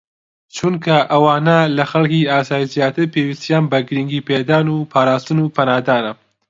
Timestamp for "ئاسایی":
2.31-2.69